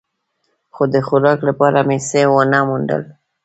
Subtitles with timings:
[0.73, 3.01] خو د خوراک لپاره مې څه و نه موندل.